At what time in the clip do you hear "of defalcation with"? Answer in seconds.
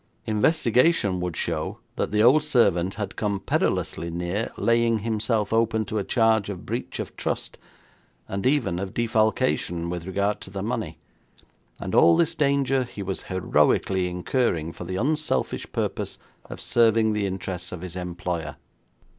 8.79-10.07